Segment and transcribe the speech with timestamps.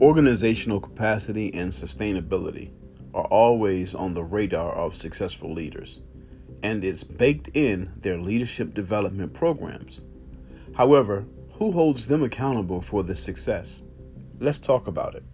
[0.00, 2.70] Organizational capacity and sustainability
[3.14, 6.00] are always on the radar of successful leaders,
[6.62, 10.02] and it's baked in their leadership development programs.
[10.74, 13.82] However, who holds them accountable for this success?
[14.38, 15.24] Let's talk about it.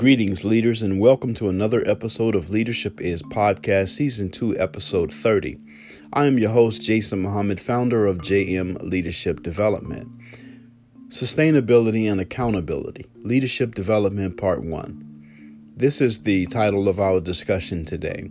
[0.00, 5.60] Greetings, leaders, and welcome to another episode of Leadership Is Podcast, Season 2, Episode 30.
[6.14, 10.08] I am your host, Jason Muhammad, founder of JM Leadership Development.
[11.08, 15.74] Sustainability and Accountability Leadership Development Part 1.
[15.76, 18.30] This is the title of our discussion today,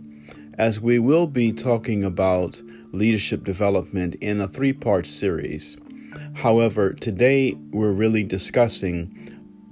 [0.58, 5.76] as we will be talking about leadership development in a three part series.
[6.34, 9.19] However, today we're really discussing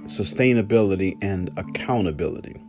[0.09, 2.61] sustainability and accountability.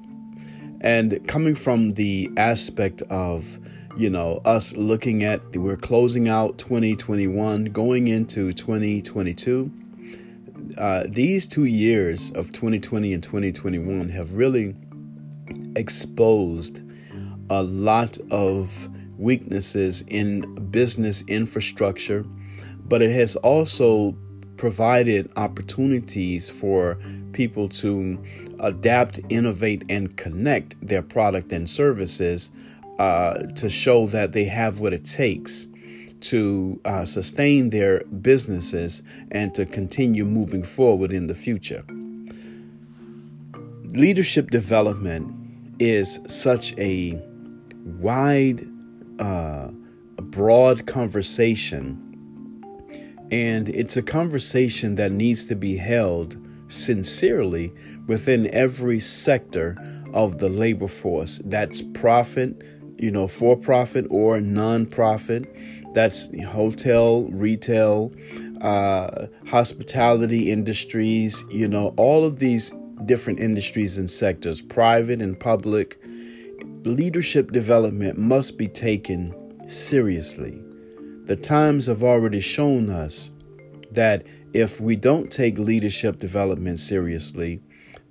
[0.81, 3.59] And coming from the aspect of
[3.99, 9.69] you know, us looking at we're closing out 2021, going into 2022.
[10.77, 14.73] Uh, these two years of 2020 and 2021 have really
[15.75, 16.81] exposed
[17.49, 22.23] a lot of weaknesses in business infrastructure,
[22.85, 24.15] but it has also
[24.55, 26.97] provided opportunities for
[27.39, 28.21] people to
[28.59, 32.51] adapt, innovate, and connect their product and services
[32.99, 35.65] uh, to show that they have what it takes
[36.19, 41.81] to uh, sustain their businesses and to continue moving forward in the future.
[43.85, 45.33] Leadership development
[45.79, 47.17] is such a
[48.01, 48.67] wide,
[49.17, 49.69] uh,
[50.17, 51.85] broad conversation,
[53.31, 56.35] and it's a conversation that needs to be held
[56.69, 57.73] sincerely
[58.07, 59.77] within every sector
[60.13, 61.41] of the labor force.
[61.45, 62.63] That's profit,
[62.97, 65.93] you know, for profit or non-profit.
[65.93, 68.11] That's hotel, retail,
[68.61, 72.71] uh, hospitality industries, you know, all of these
[73.05, 75.99] different industries and sectors, private and public.
[76.85, 79.33] Leadership development must be taken
[79.67, 80.59] seriously.
[81.25, 83.29] The times have already shown us
[83.91, 87.61] that if we don't take leadership development seriously,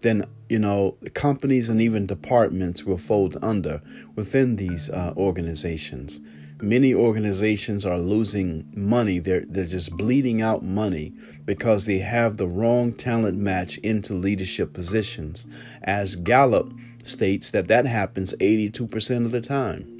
[0.00, 3.82] then you know companies and even departments will fold under
[4.14, 6.20] within these uh, organizations.
[6.60, 9.18] Many organizations are losing money.
[9.18, 11.12] They're they're just bleeding out money
[11.44, 15.46] because they have the wrong talent match into leadership positions.
[15.82, 16.72] As Gallup
[17.04, 19.94] states that that happens 82% of the time.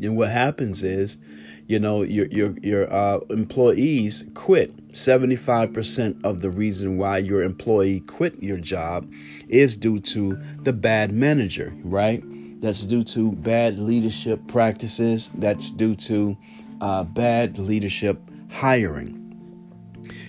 [0.00, 1.18] And what happens is
[1.68, 4.74] you know your your your uh, employees quit.
[4.88, 9.08] 75% of the reason why your employee quit your job
[9.48, 12.24] is due to the bad manager right?
[12.60, 15.30] That's due to bad leadership practices.
[15.36, 16.36] That's due to
[16.80, 18.18] uh, bad leadership
[18.50, 19.14] hiring.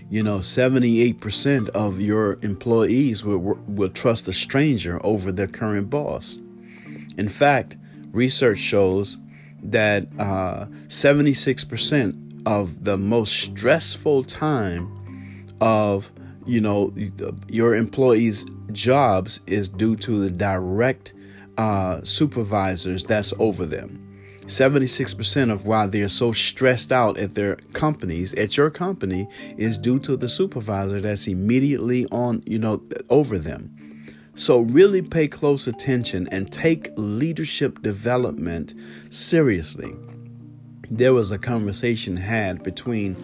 [0.10, 6.38] You know 78% of your employees will, will trust a stranger over their current boss.
[7.18, 7.78] In fact
[8.12, 9.18] research shows
[9.64, 14.96] that uh, 76% of the most stressful time
[15.62, 16.12] of
[16.46, 16.94] you know
[17.48, 21.14] your employees jobs is due to the direct
[21.58, 24.06] uh, supervisors that's over them.
[24.46, 29.28] 76% of why they're so stressed out at their companies at your company
[29.58, 33.76] is due to the supervisor that's immediately on you know over them
[34.40, 38.74] so, really pay close attention and take leadership development
[39.10, 39.94] seriously.
[40.90, 43.18] There was a conversation had between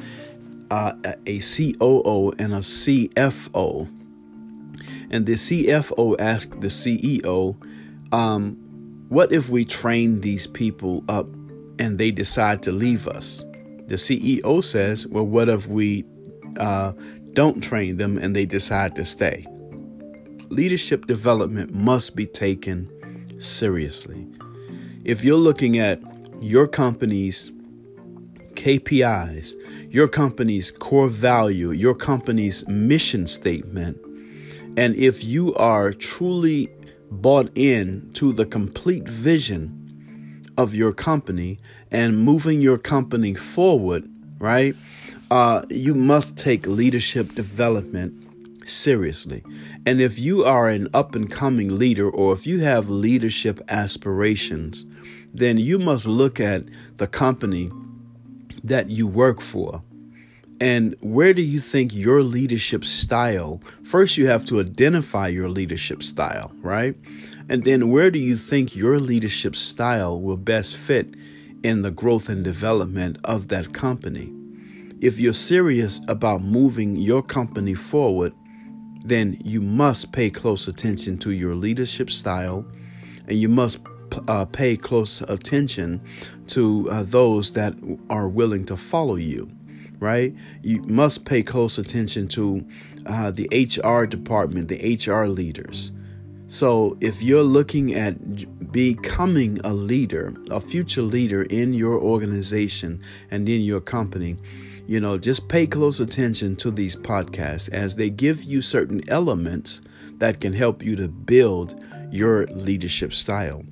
[0.70, 0.92] uh,
[1.26, 3.90] a COO and a CFO.
[5.10, 7.56] And the CFO asked the CEO,
[8.12, 8.58] um,
[9.08, 11.28] What if we train these people up
[11.80, 13.40] and they decide to leave us?
[13.88, 16.04] The CEO says, Well, what if we
[16.60, 16.92] uh,
[17.32, 19.46] don't train them and they decide to stay?
[20.50, 22.90] Leadership development must be taken
[23.40, 24.28] seriously.
[25.04, 26.02] If you're looking at
[26.42, 27.52] your company's
[28.54, 29.54] KPIs,
[29.94, 33.98] your company's core value, your company's mission statement,
[34.78, 36.70] and if you are truly
[37.12, 41.60] bought in to the complete vision of your company
[41.92, 44.10] and moving your company forward,
[44.40, 44.76] right?
[45.32, 48.25] Uh, you must take leadership development
[48.68, 49.44] seriously.
[49.86, 54.86] And if you are an up and coming leader or if you have leadership aspirations,
[55.34, 56.64] then you must look at
[56.98, 57.72] the company
[58.64, 59.84] that you work for.
[60.62, 63.62] And where do you think your leadership style?
[63.84, 66.96] First, you have to identify your leadership style, right?
[67.50, 71.14] And then where do you think your leadership style will best fit
[71.66, 74.32] in the growth and development of that company.
[75.02, 78.34] If you're serious about moving your company forward,
[79.06, 82.66] then you must pay close attention to your leadership style
[83.28, 83.80] and you must
[84.28, 86.02] uh, pay close attention
[86.48, 87.76] to uh, those that
[88.10, 89.50] are willing to follow you,
[90.00, 90.34] right?
[90.62, 92.66] You must pay close attention to
[93.06, 95.92] uh, the HR department, the HR leaders.
[96.48, 103.50] So if you're looking at becoming a leader, a future leader in your organization and
[103.50, 104.38] in your company,
[104.88, 109.82] you know, just pay close attention to these podcasts as they give you certain elements
[110.18, 113.64] that can help you to build your leadership style.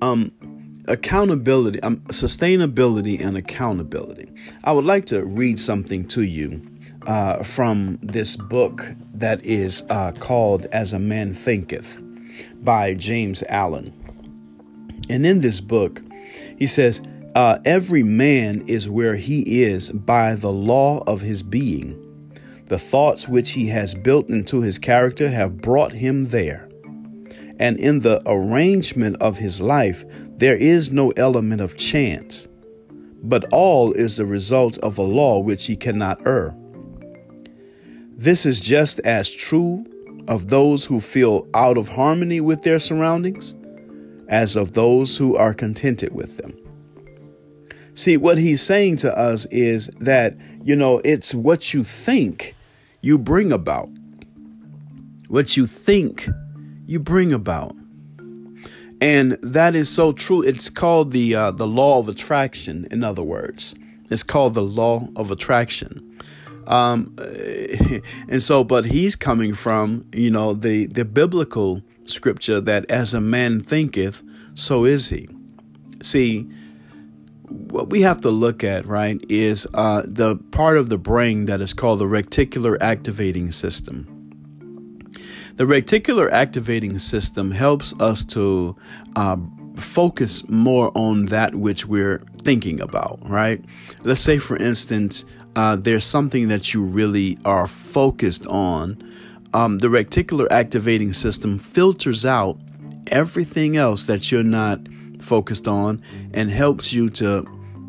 [0.00, 0.32] Um,
[0.88, 4.32] accountability, um, sustainability, and accountability.
[4.64, 6.62] I would like to read something to you
[7.06, 11.98] uh, from this book that is uh, called As a Man Thinketh
[12.62, 13.92] by James Allen.
[15.08, 16.02] And in this book,
[16.58, 17.00] he says,
[17.36, 22.02] uh, Every man is where he is by the law of his being.
[22.64, 26.66] The thoughts which he has built into his character have brought him there.
[27.58, 30.02] And in the arrangement of his life,
[30.38, 32.48] there is no element of chance,
[33.22, 36.56] but all is the result of a law which he cannot err.
[38.16, 39.84] This is just as true
[40.26, 43.54] of those who feel out of harmony with their surroundings
[44.26, 46.65] as of those who are contented with them.
[47.96, 52.54] See, what he's saying to us is that, you know, it's what you think
[53.00, 53.88] you bring about.
[55.28, 56.28] What you think
[56.86, 57.74] you bring about.
[59.00, 60.42] And that is so true.
[60.42, 62.86] It's called the uh, the law of attraction.
[62.90, 63.74] In other words,
[64.10, 66.20] it's called the law of attraction.
[66.66, 67.16] Um,
[68.28, 73.20] and so, but he's coming from, you know, the, the biblical scripture that as a
[73.20, 74.22] man thinketh,
[74.54, 75.28] so is he.
[76.02, 76.46] See,
[77.48, 81.60] what we have to look at, right, is uh, the part of the brain that
[81.60, 84.12] is called the reticular activating system.
[85.56, 88.76] The reticular activating system helps us to
[89.14, 89.36] uh,
[89.76, 93.64] focus more on that which we're thinking about, right?
[94.04, 99.02] Let's say, for instance, uh, there's something that you really are focused on,
[99.54, 102.58] um, the reticular activating system filters out
[103.06, 104.80] everything else that you're not
[105.20, 106.02] focused on
[106.32, 107.46] and helps you to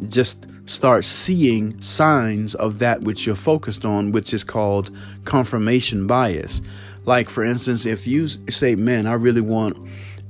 [0.07, 4.95] just start seeing signs of that which you're focused on, which is called
[5.25, 6.61] confirmation bias.
[7.05, 9.77] Like, for instance, if you say, Man, I really want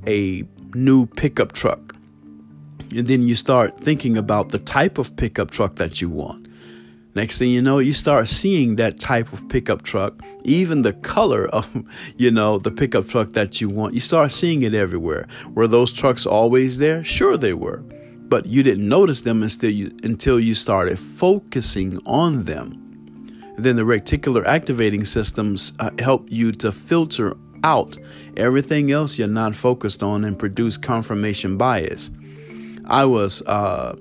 [0.06, 1.96] a new pickup truck,
[2.96, 6.47] and then you start thinking about the type of pickup truck that you want.
[7.18, 11.48] Next thing you know, you start seeing that type of pickup truck, even the color
[11.48, 11.68] of,
[12.16, 13.96] you know, the pickup truck that you want.
[13.96, 15.28] You start seeing it everywhere.
[15.56, 17.04] Were those trucks always there?
[17.04, 17.78] Sure, they were.
[17.78, 22.84] But you didn't notice them until you, until you started focusing on them.
[23.58, 27.98] Then the reticular activating systems uh, help you to filter out
[28.36, 32.12] everything else you're not focused on and produce confirmation bias.
[32.86, 33.96] I was uh,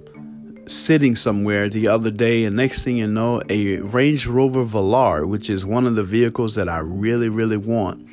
[0.67, 5.49] sitting somewhere the other day, and next thing you know, a Range Rover Velar, which
[5.49, 8.07] is one of the vehicles that I really, really want,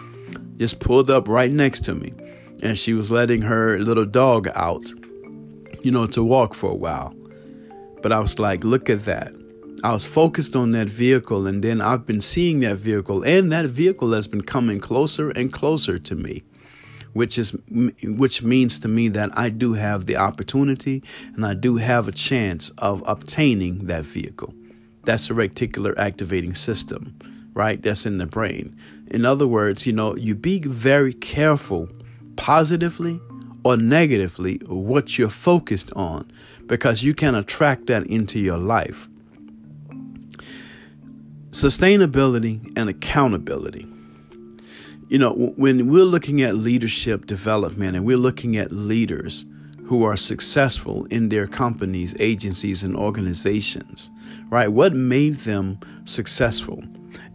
[0.58, 2.14] just pulled up right next to me.
[2.62, 4.90] And she was letting her little dog out,
[5.82, 7.14] you know, to walk for a while.
[8.02, 9.34] But I was like, look at that.
[9.84, 13.66] I was focused on that vehicle, and then I've been seeing that vehicle, and that
[13.66, 16.44] vehicle has been coming closer and closer to me
[17.14, 17.56] which is
[18.04, 21.04] which means to me that I do have the opportunity
[21.36, 24.54] and I do have a chance of obtaining that vehicle.
[25.04, 27.18] That's a reticular activating system,
[27.54, 27.82] right?
[27.82, 28.76] That's in the brain.
[29.08, 31.90] In other words, you know, you be very careful
[32.36, 33.20] positively
[33.64, 36.32] or negatively what you're focused on
[36.68, 39.08] because you can attract that into your life.
[41.52, 43.93] Sustainability and accountability
[45.14, 49.46] you know, when we're looking at leadership development and we're looking at leaders
[49.86, 54.10] who are successful in their companies, agencies, and organizations,
[54.50, 54.70] right?
[54.70, 56.84] What made them successful?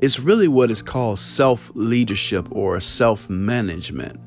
[0.00, 4.18] It's really what is called self leadership or self management.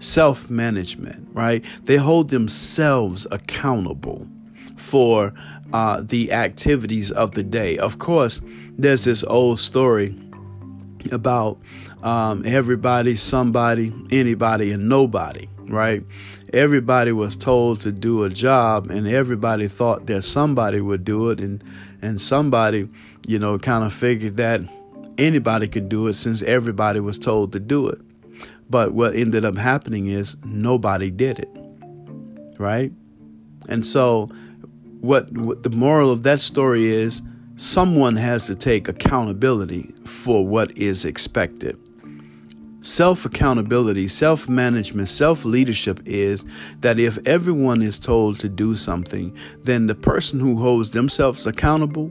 [0.00, 1.64] Self management, right?
[1.84, 4.26] They hold themselves accountable
[4.74, 5.32] for
[5.72, 7.78] uh, the activities of the day.
[7.78, 8.40] Of course,
[8.76, 10.18] there's this old story
[11.12, 11.58] about
[12.02, 16.04] um, everybody, somebody, anybody, and nobody, right?
[16.52, 21.40] Everybody was told to do a job, and everybody thought that somebody would do it,
[21.40, 21.62] and
[22.02, 22.88] and somebody,
[23.26, 24.60] you know, kind of figured that
[25.18, 28.00] anybody could do it since everybody was told to do it.
[28.68, 31.48] But what ended up happening is nobody did it,
[32.58, 32.90] right?
[33.68, 34.30] And so,
[35.00, 37.22] what, what the moral of that story is
[37.56, 41.78] someone has to take accountability for what is expected.
[42.82, 46.44] Self accountability, self management, self leadership is
[46.80, 52.10] that if everyone is told to do something, then the person who holds themselves accountable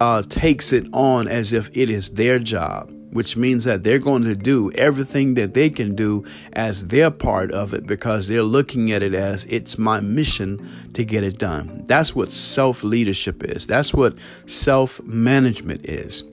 [0.00, 4.24] uh, takes it on as if it is their job, which means that they're going
[4.24, 6.24] to do everything that they can do
[6.54, 11.04] as their part of it because they're looking at it as it's my mission to
[11.04, 11.84] get it done.
[11.86, 16.24] That's what self leadership is, that's what self management is.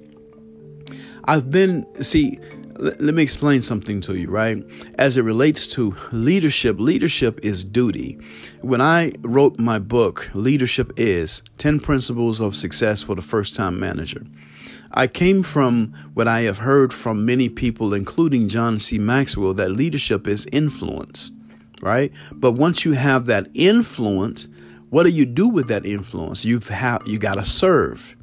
[1.26, 2.40] I've been, see,
[2.80, 4.64] let me explain something to you, right?
[4.98, 8.20] As it relates to leadership, leadership is duty.
[8.62, 13.80] When I wrote my book, Leadership is 10 Principles of Success for the First Time
[13.80, 14.24] Manager,
[14.94, 18.98] I came from what I have heard from many people, including John C.
[18.98, 21.32] Maxwell, that leadership is influence,
[21.82, 22.12] right?
[22.34, 24.50] But once you have that influence,
[24.90, 26.44] what do you do with that influence?
[26.44, 28.18] You've have you got to serve.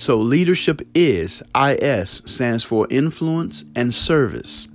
[0.00, 4.66] So leadership is IS stands for influence and service.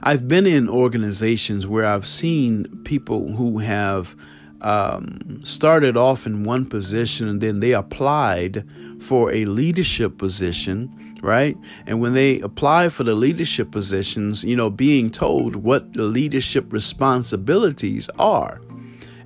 [0.00, 4.14] I've been in organizations where I've seen people who have
[4.60, 8.64] um, started off in one position and then they applied
[9.00, 11.56] for a leadership position, right?
[11.84, 16.72] And when they apply for the leadership positions, you know, being told what the leadership
[16.72, 18.60] responsibilities are.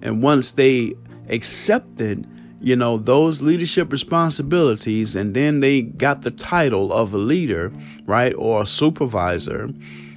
[0.01, 0.95] And once they
[1.29, 2.27] accepted
[2.65, 7.71] you know, those leadership responsibilities, and then they got the title of a leader,
[8.07, 9.69] right, or a supervisor,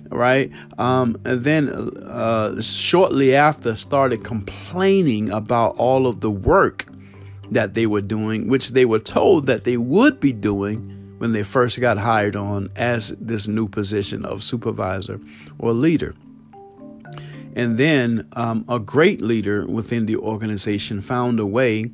[0.10, 0.50] right?
[0.77, 1.68] Um, and then
[2.08, 6.86] uh, shortly after, started complaining about all of the work
[7.51, 11.44] that they were doing, which they were told that they would be doing when they
[11.44, 15.20] first got hired on as this new position of supervisor
[15.60, 16.13] or leader.
[17.57, 21.91] And then um, a great leader within the organization found a way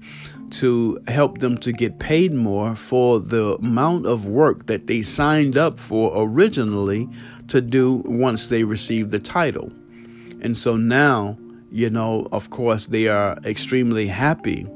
[0.59, 5.57] to help them to get paid more for the amount of work that they signed
[5.57, 7.07] up for originally
[7.47, 9.71] to do once they received the title.
[10.41, 11.37] And so now,
[11.71, 14.67] you know, of course, they are extremely happy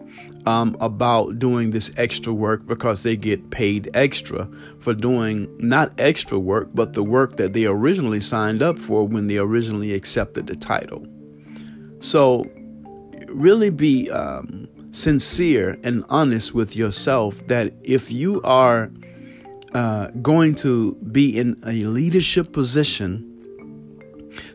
[0.47, 4.47] um, about doing this extra work because they get paid extra
[4.79, 9.27] for doing not extra work, but the work that they originally signed up for when
[9.27, 11.05] they originally accepted the title.
[11.99, 12.45] So,
[13.27, 18.89] really be um, sincere and honest with yourself that if you are
[19.73, 23.21] uh, going to be in a leadership position,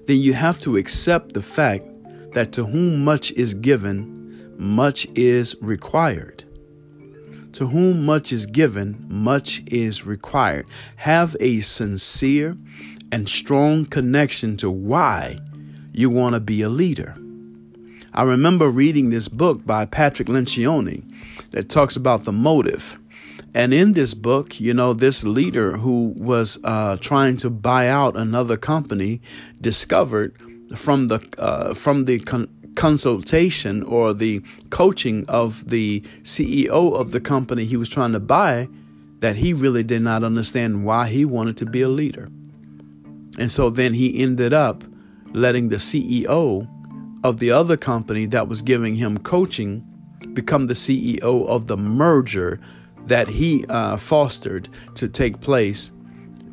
[0.07, 1.85] then you have to accept the fact
[2.33, 4.12] that to whom much is given,
[4.63, 6.45] much is required.
[7.55, 10.67] To whom much is given, much is required.
[10.97, 12.57] Have a sincere
[13.11, 15.39] and strong connection to why
[15.93, 17.15] you want to be a leader.
[18.15, 21.05] I remember reading this book by Patrick Lencioni
[21.51, 22.99] that talks about the motive.
[23.55, 28.17] And in this book, you know, this leader who was uh, trying to buy out
[28.17, 29.21] another company
[29.61, 30.35] discovered
[30.75, 37.21] from the uh, from the con- consultation or the coaching of the CEO of the
[37.21, 38.69] company he was trying to buy
[39.21, 42.29] that he really did not understand why he wanted to be a leader.
[43.39, 44.85] And so then he ended up
[45.33, 46.69] letting the CEO
[47.25, 49.87] of the other company that was giving him coaching
[50.35, 52.61] become the CEO of the merger
[53.07, 55.91] that he uh, fostered to take place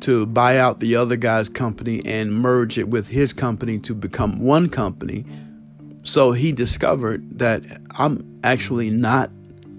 [0.00, 4.40] to buy out the other guy's company and merge it with his company to become
[4.40, 5.24] one company.
[6.02, 7.64] So he discovered that
[7.98, 9.30] I'm actually not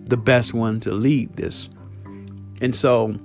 [0.06, 1.70] the best one to lead this.
[2.62, 3.20] And so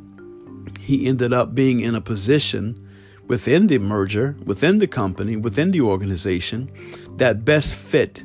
[0.81, 2.83] he ended up being in a position
[3.27, 6.71] within the merger, within the company, within the organization
[7.17, 8.25] that best fit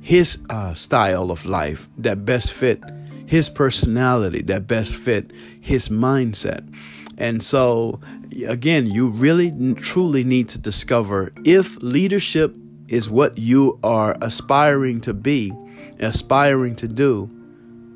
[0.00, 2.82] his uh, style of life, that best fit
[3.26, 6.68] his personality, that best fit his mindset.
[7.16, 8.00] And so,
[8.46, 12.56] again, you really truly need to discover if leadership
[12.94, 15.52] is what you are aspiring to be,
[15.98, 17.28] aspiring to do,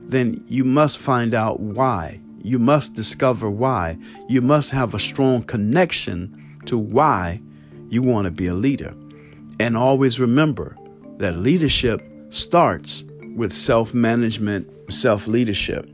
[0.03, 2.21] then you must find out why.
[2.43, 3.97] You must discover why.
[4.29, 7.41] You must have a strong connection to why
[7.89, 8.93] you want to be a leader.
[9.61, 10.77] And always remember
[11.19, 13.05] that leadership starts
[13.37, 15.89] with self management, self leadership.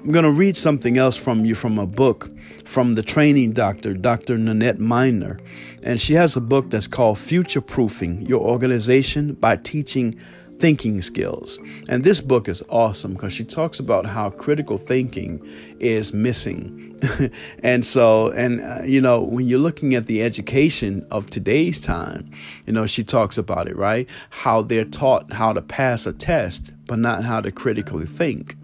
[0.00, 2.30] I'm going to read something else from you from a book
[2.66, 4.36] from the training doctor, Dr.
[4.36, 5.38] Nanette Miner.
[5.82, 10.14] And she has a book that's called Future Proofing Your Organization by Teaching
[10.58, 11.58] thinking skills.
[11.88, 15.46] And this book is awesome because she talks about how critical thinking
[15.78, 16.98] is missing.
[17.62, 22.30] and so, and uh, you know, when you're looking at the education of today's time,
[22.66, 24.08] you know, she talks about it, right?
[24.30, 28.56] How they're taught how to pass a test, but not how to critically think.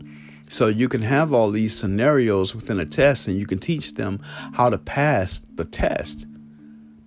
[0.52, 4.20] So you can have all these scenarios within a test and you can teach them
[4.52, 6.26] how to pass the test.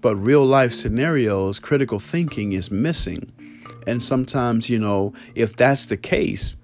[0.01, 3.31] But real life scenarios, critical thinking is missing.
[3.85, 6.55] And sometimes, you know, if that's the case,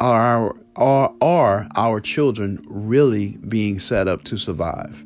[0.00, 5.04] are are are our children really being set up to survive?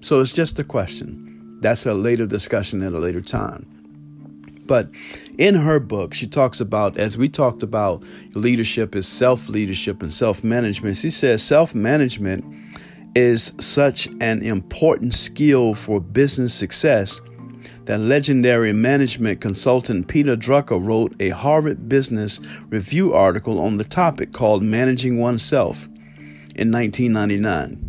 [0.00, 1.58] So it's just a question.
[1.60, 3.77] That's a later discussion at a later time.
[4.68, 4.90] But
[5.36, 10.12] in her book, she talks about, as we talked about, leadership is self leadership and
[10.12, 10.98] self management.
[10.98, 12.44] She says self management
[13.16, 17.20] is such an important skill for business success
[17.86, 24.32] that legendary management consultant Peter Drucker wrote a Harvard Business Review article on the topic
[24.32, 25.86] called Managing Oneself
[26.54, 27.87] in 1999.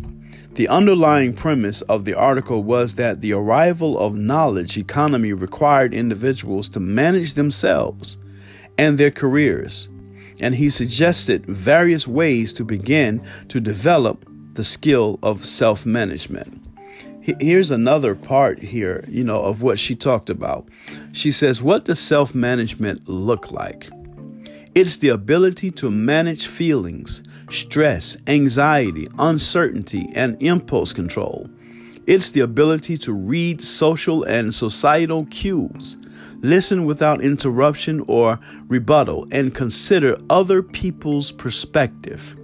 [0.54, 6.68] The underlying premise of the article was that the arrival of knowledge economy required individuals
[6.70, 8.18] to manage themselves
[8.76, 9.88] and their careers,
[10.40, 16.60] and he suggested various ways to begin to develop the skill of self management
[17.20, 20.68] here's another part here, you know, of what she talked about.
[21.12, 23.90] She says, What does self management look like?
[24.74, 31.48] It's the ability to manage feelings, stress, anxiety, uncertainty, and impulse control.
[32.06, 35.96] It's the ability to read social and societal cues,
[36.40, 42.36] listen without interruption or rebuttal, and consider other people's perspective.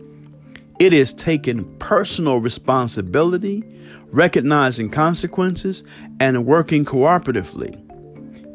[0.79, 3.65] It is taking personal responsibility
[4.13, 5.85] recognizing consequences,
[6.21, 7.83] and working cooperatively.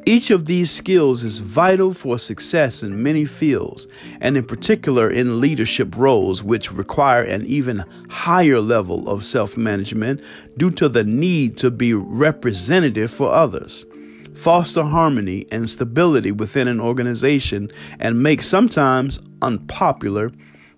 [0.05, 3.87] Each of these skills is vital for success in many fields,
[4.19, 10.21] and in particular in leadership roles, which require an even higher level of self management
[10.57, 13.85] due to the need to be representative for others,
[14.33, 20.31] foster harmony and stability within an organization, and make sometimes unpopular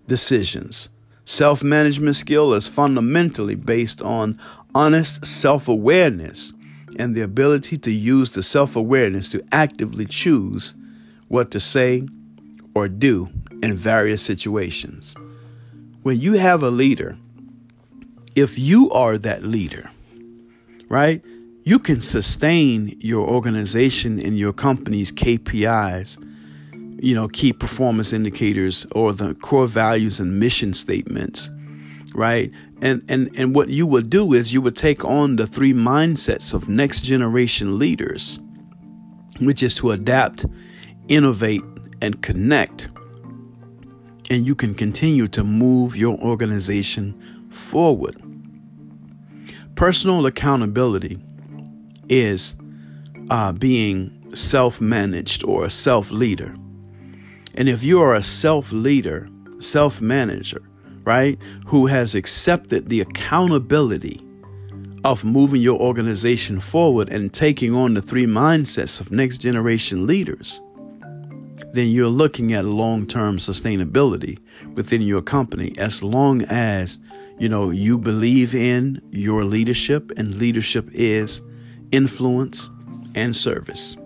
[0.05, 0.89] decisions.
[1.23, 4.38] Self management skill is fundamentally based on
[4.75, 6.51] honest self awareness
[6.97, 10.75] and the ability to use the self awareness to actively choose
[11.27, 12.08] what to say
[12.75, 13.29] or do
[13.62, 15.15] in various situations.
[16.03, 17.17] When you have a leader,
[18.36, 19.89] if you are that leader,
[20.89, 21.23] right,
[21.63, 26.19] you can sustain your organization and your company's KPIs,
[27.01, 31.49] you know, key performance indicators or the core values and mission statements,
[32.13, 32.51] right?
[32.83, 36.53] And, and, and what you would do is you would take on the three mindsets
[36.53, 38.41] of next generation leaders,
[39.39, 40.45] which is to adapt,
[41.07, 41.61] innovate,
[42.01, 42.89] and connect.
[44.29, 48.21] And you can continue to move your organization forward.
[49.75, 51.21] Personal accountability
[52.09, 52.57] is
[53.29, 56.53] uh, being self managed or a self leader.
[57.55, 60.61] And if you are a self leader, self manager,
[61.03, 64.25] right, who has accepted the accountability
[65.03, 70.61] of moving your organization forward and taking on the three mindsets of next generation leaders,
[71.73, 74.39] then you're looking at long term sustainability
[74.75, 76.99] within your company as long as
[77.39, 81.41] you know you believe in your leadership and leadership is
[81.91, 82.69] influence
[83.15, 83.97] and service.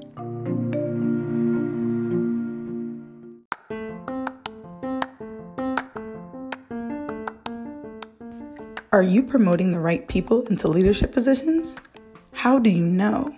[8.94, 11.76] Are you promoting the right people into leadership positions?
[12.32, 13.36] How do you know?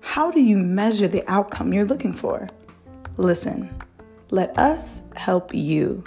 [0.00, 2.48] How do you measure the outcome you're looking for?
[3.16, 3.72] Listen,
[4.30, 6.02] let us help you.